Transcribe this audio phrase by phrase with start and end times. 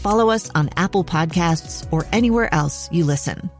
[0.00, 3.50] follow us on Apple Podcasts, or anywhere else you listen.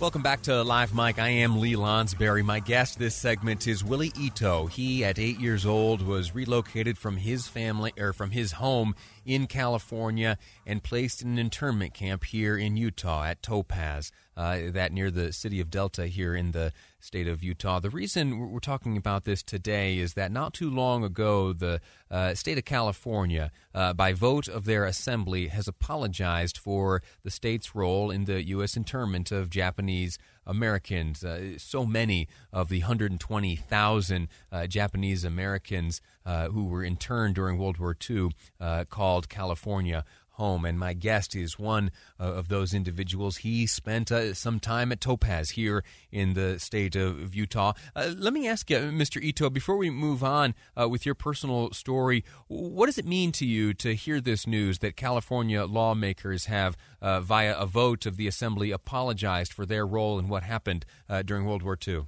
[0.00, 1.18] Welcome back to Live Mike.
[1.18, 2.42] I am Lee Lonsberry.
[2.42, 4.64] My guest this segment is Willie Ito.
[4.64, 9.46] He, at eight years old, was relocated from his family or from his home in
[9.46, 15.10] California and placed in an internment camp here in Utah at Topaz, uh, that near
[15.10, 17.80] the city of Delta here in the state of Utah.
[17.80, 22.34] The reason we're talking about this today is that not too long ago, the uh,
[22.34, 28.10] state of California, uh, by vote of their assembly, has apologized for the state's role
[28.10, 28.76] in the U.S.
[28.76, 30.18] internment of Japanese
[30.50, 31.24] Americans.
[31.24, 37.78] Uh, so many of the 120,000 uh, Japanese Americans uh, who were interned during World
[37.78, 40.64] War II uh, called California home.
[40.64, 43.38] And my guest is one uh, of those individuals.
[43.38, 47.72] He spent uh, some time at Topaz here in the state of Utah.
[47.94, 49.22] Uh, let me ask you, Mr.
[49.22, 53.46] Ito, before we move on uh, with your personal story, what does it mean to
[53.46, 58.26] you to hear this news that California lawmakers have, uh, via a vote of the
[58.26, 62.06] Assembly, apologized for their role in what happened uh, during World War II?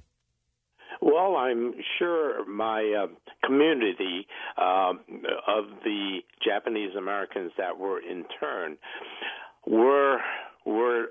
[1.05, 3.07] Well, I'm sure my uh,
[3.45, 4.25] community
[4.57, 4.93] uh,
[5.47, 8.77] of the Japanese Americans that were interned
[9.67, 10.19] were
[10.65, 11.07] were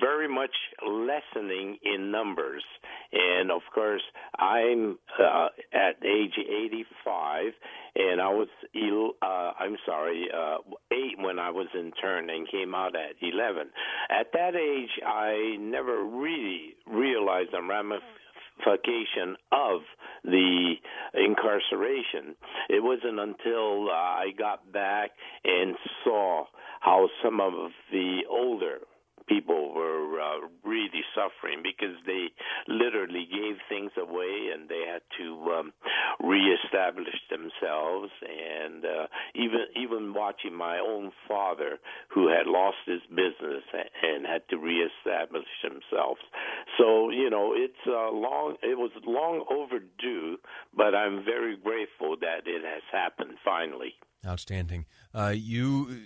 [0.00, 2.64] very much lessening in numbers.
[3.12, 4.00] And of course,
[4.38, 7.52] I'm uh, at age 85,
[7.96, 8.48] and I was,
[9.20, 9.26] uh,
[9.60, 10.56] I'm sorry, uh,
[10.90, 13.68] eight when I was interned and came out at 11.
[14.08, 18.27] At that age, I never really realized the ramifications
[18.66, 19.80] ramification of
[20.24, 20.74] the
[21.14, 22.36] incarceration.
[22.68, 25.10] It wasn't until uh, I got back
[25.44, 26.44] and saw
[26.80, 28.78] how some of the older
[29.28, 32.28] people were uh, really suffering because they
[32.66, 35.72] literally gave things away and they had to um,
[36.20, 38.10] reestablish themselves.
[38.24, 41.78] And uh, even even watching my own father,
[42.08, 43.64] who had lost his business
[44.02, 46.18] and had to reestablish himself.
[46.78, 48.56] So you know, it's uh, long.
[48.62, 50.36] It was long overdue,
[50.76, 53.94] but I'm very grateful that it has happened finally.
[54.26, 54.86] Outstanding.
[55.14, 56.02] Uh, you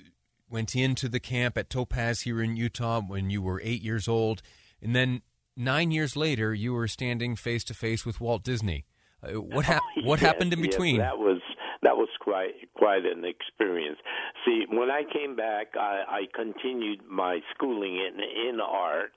[0.51, 4.43] went into the camp at Topaz here in Utah when you were eight years old,
[4.83, 5.23] and then
[5.57, 8.85] nine years later, you were standing face to face with Walt Disney.
[9.23, 10.99] Uh, what ha- what yes, happened in yes, between?
[10.99, 11.41] that was
[11.83, 13.99] that was quite quite an experience.
[14.45, 19.13] See, when I came back, I, I continued my schooling in in art,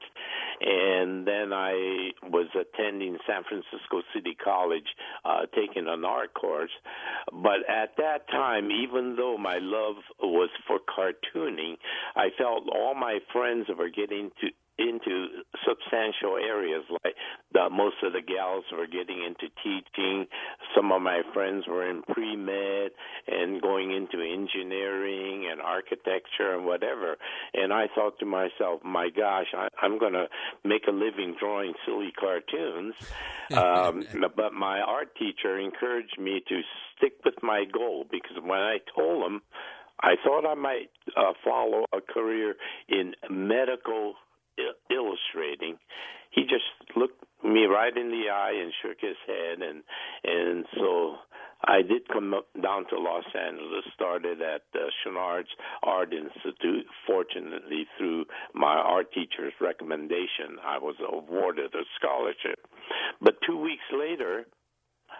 [0.61, 4.87] and then I was attending San Francisco City College,
[5.23, 6.71] uh, taking an art course.
[7.31, 11.75] But at that time, even though my love was for cartooning,
[12.15, 17.15] I felt all my friends were getting to into substantial areas like
[17.53, 20.27] the, most of the gals were getting into teaching
[20.75, 22.91] some of my friends were in pre-med
[23.27, 27.17] and going into engineering and architecture and whatever.
[27.53, 30.27] And i thought to myself my gosh I, i'm going to
[30.63, 32.95] make a living drawing silly cartoons.
[33.55, 34.03] Um,
[34.35, 36.61] but my art teacher encouraged me to
[36.97, 39.41] stick with my goal because when i told him
[39.99, 42.55] I thought I might uh, follow a career
[42.89, 44.15] in medical
[44.89, 45.77] illustrating,
[46.35, 49.83] he just looked me right in the eye and shook his head, and
[50.23, 51.15] and so
[51.63, 53.85] I did come up, down to Los Angeles.
[53.93, 55.43] Started at uh,
[55.83, 56.85] Art Institute.
[57.07, 62.59] Fortunately, through my art teacher's recommendation, I was awarded a scholarship.
[63.21, 64.45] But two weeks later,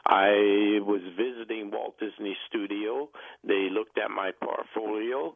[0.05, 3.09] I was visiting Walt Disney Studio.
[3.43, 5.35] They looked at my portfolio,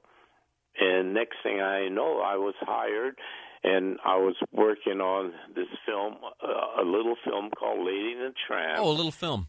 [0.79, 3.15] and next thing I know, I was hired
[3.63, 8.33] and I was working on this film, uh, a little film called Lady and the
[8.47, 8.79] Tramp.
[8.79, 9.47] Oh, a little film.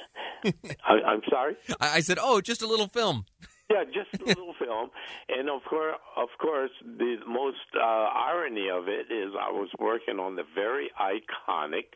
[0.44, 1.56] I, am sorry.
[1.80, 3.24] I, I said, oh, just a little film.
[3.70, 4.88] Yeah, just a little film,
[5.28, 10.18] and of course, of course, the most uh, irony of it is I was working
[10.18, 11.92] on the very iconic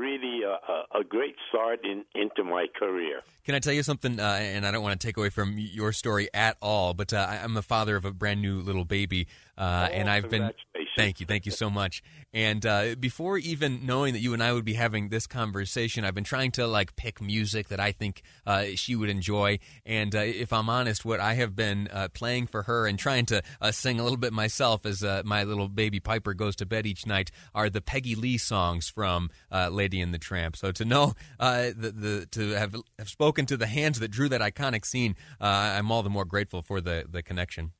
[0.00, 3.20] really a, a great start in, into my career.
[3.44, 4.18] Can I tell you something?
[4.18, 7.26] Uh, and I don't want to take away from your story at all, but uh,
[7.28, 10.52] I'm the father of a brand new little baby, uh, oh, and I've been.
[10.96, 12.02] Thank you, thank you so much.
[12.32, 16.14] And uh, before even knowing that you and I would be having this conversation, I've
[16.14, 19.58] been trying to like pick music that I think uh, she would enjoy.
[19.84, 23.26] And uh, if I'm honest, what I have been uh, playing for her and trying
[23.26, 26.66] to uh, sing a little bit myself as uh, my little baby Piper goes to
[26.66, 30.56] bed each night are the Peggy Lee songs from Lady and the Tramp.
[30.56, 34.40] So to know the, the to have have spoken to the hands that drew that
[34.40, 37.72] iconic scene, I'm all the more grateful for the the connection.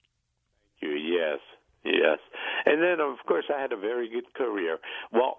[0.81, 0.99] Thank you.
[0.99, 1.39] Yes.
[1.85, 2.19] Yes.
[2.67, 4.79] And then, of course, I had a very good career.
[5.13, 5.39] Well,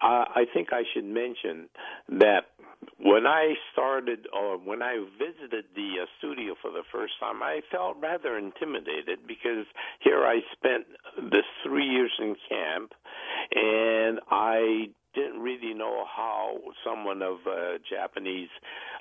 [0.00, 1.68] uh, I think I should mention
[2.08, 2.46] that
[2.98, 7.60] when I started, or when I visited the uh, studio for the first time, I
[7.70, 9.66] felt rather intimidated because
[10.00, 10.86] here I spent
[11.16, 12.92] the three years in camp,
[13.54, 16.58] and I didn't really know how
[17.12, 18.48] someone of uh, Japanese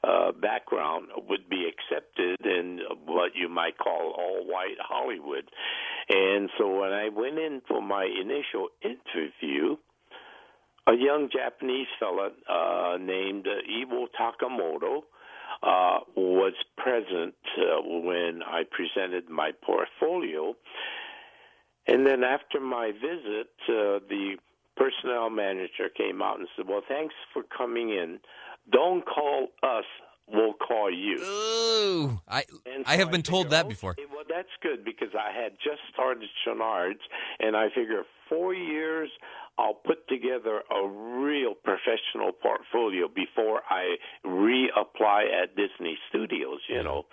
[0.03, 5.45] uh, background would be accepted in what you might call all white Hollywood.
[6.09, 9.77] And so when I went in for my initial interview,
[10.87, 15.03] a young Japanese fella uh, named uh, Takamoto
[15.63, 20.55] uh, was present uh, when I presented my portfolio.
[21.87, 24.37] And then after my visit, uh, the
[24.81, 28.19] personnel manager came out and said, Well, thanks for coming in.
[28.71, 29.85] Don't call us,
[30.27, 31.17] we'll call you.
[31.21, 33.91] Ooh, I, so I have I been told that before.
[33.91, 37.01] Okay, well, that's good because I had just started Chouinard's,
[37.39, 39.09] and I figure four years,
[39.57, 43.95] I'll put together a real professional portfolio before I
[44.25, 47.05] reapply at Disney Studios, you know.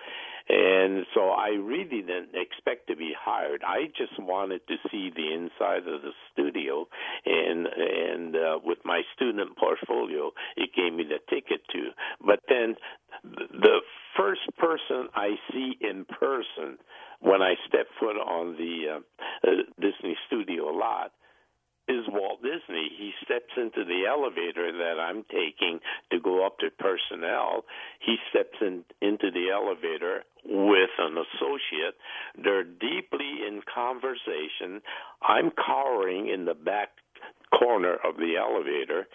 [0.49, 3.63] And so I really didn't expect to be hired.
[3.67, 6.89] I just wanted to see the inside of the studio,
[7.27, 11.91] and and uh, with my student portfolio, it gave me the ticket to.
[12.25, 12.77] But then,
[13.25, 13.81] the
[14.17, 16.79] first person I see in person
[17.21, 19.51] when I step foot on the uh, uh,
[19.81, 21.13] Disney studio lot
[21.89, 22.91] is Walt Disney.
[22.97, 25.81] He steps into the elevator that I'm taking
[26.13, 27.65] to go up to personnel.
[28.05, 31.95] He steps in, into the elevator with an associate.
[32.43, 34.81] They're deeply in conversation.
[35.23, 36.89] I'm cowering in the back
[37.57, 39.07] corner of the elevator,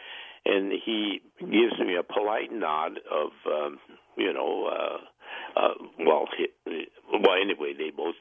[0.45, 3.79] and he gives me a polite nod of, um,
[4.17, 8.15] you know, uh, uh, well, he, well, anyway, they both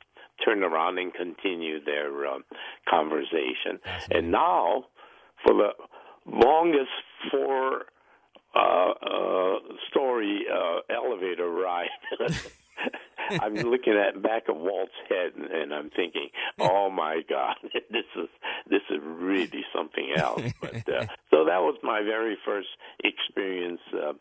[0.45, 2.45] turn around and continue their um,
[2.89, 3.79] conversation.
[4.11, 4.85] And now,
[5.45, 5.71] for the
[6.27, 6.91] longest
[7.31, 7.87] four
[8.55, 9.59] uh, uh,
[9.91, 11.89] story uh, elevator ride.
[13.41, 17.57] I'm looking at back of Walt's head and, and I'm thinking, "Oh my God,
[17.91, 18.29] this is
[18.69, 22.69] this is really something else." But uh, so that was my very first
[23.03, 24.13] experience uh,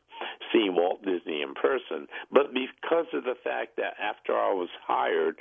[0.51, 2.07] seeing Walt Disney in person.
[2.31, 5.35] But because of the fact that after I was hired,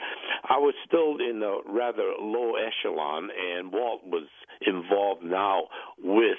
[0.48, 4.28] I was still in a rather low echelon, and Walt was
[4.66, 5.64] involved now
[6.02, 6.38] with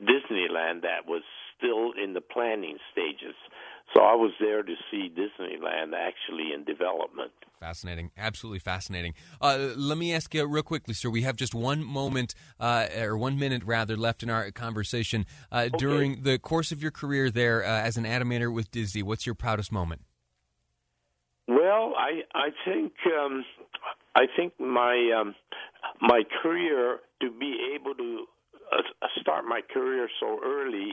[0.00, 1.22] Disneyland that was
[1.56, 3.36] still in the planning stages.
[3.94, 7.32] So I was there to see Disneyland actually in development.
[7.60, 9.14] Fascinating, absolutely fascinating.
[9.40, 11.10] Uh, let me ask you real quickly, sir.
[11.10, 15.26] We have just one moment, uh, or one minute rather, left in our conversation.
[15.50, 15.76] Uh, okay.
[15.78, 19.34] During the course of your career there uh, as an animator with Disney, what's your
[19.34, 20.00] proudest moment?
[21.46, 23.44] Well, I I think um,
[24.16, 25.34] I think my um,
[26.00, 28.26] my career to be able to
[28.72, 30.92] uh, start my career so early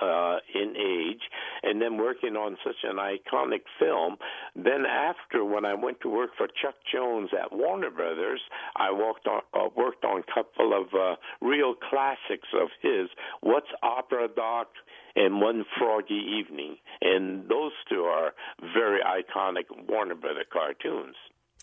[0.00, 1.22] uh, in age,
[1.62, 4.16] and then working on such an iconic film.
[4.56, 8.40] Then after, when I went to work for Chuck Jones at Warner Brothers,
[8.76, 13.08] I worked on uh, worked on a couple of uh, real classics of his.
[13.40, 14.68] What's Opera Doc?
[15.14, 18.32] and One Froggy Evening, and those two are
[18.74, 21.16] very iconic Warner Brother cartoons.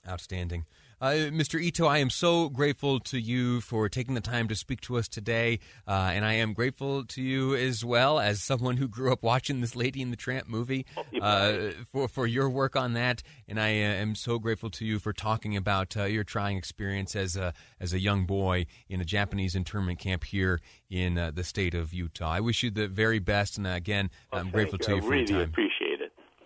[0.07, 0.65] Outstanding.
[1.01, 1.61] Uh, Mr.
[1.61, 5.07] Ito, I am so grateful to you for taking the time to speak to us
[5.07, 9.23] today, uh, and I am grateful to you as well as someone who grew up
[9.23, 10.85] watching this Lady in the Tramp movie
[11.21, 13.23] uh, for for your work on that.
[13.47, 17.15] And I uh, am so grateful to you for talking about uh, your trying experience
[17.15, 21.75] as a as a young boy in a Japanese internment camp here in the state
[21.75, 22.31] of Utah.
[22.31, 24.85] I wish you the very best, and again, well, I'm grateful you.
[24.85, 25.53] to you I for really your time.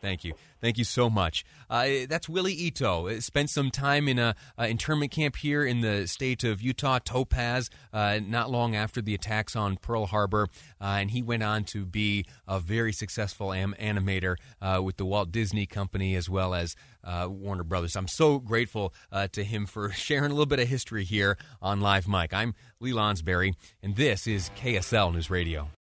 [0.04, 0.34] Thank you.
[0.60, 1.46] Thank you so much.
[1.70, 3.08] Uh, that's Willie Ito.
[3.08, 7.00] Uh, spent some time in a, a, internment camp here in the state of Utah,
[7.00, 10.50] Topaz, uh, not long after the attacks on Pearl Harbor,
[10.82, 15.06] uh, and he went on to be a very successful am- animator uh, with the
[15.06, 17.96] Walt Disney Company as well as uh, Warner Brothers.
[17.96, 18.94] I'm so grateful
[19.32, 22.34] to him for sharing a little bit of history here on Live Mike.
[22.34, 25.70] I'm Lee Lonsberry, and this is KSL News Radio.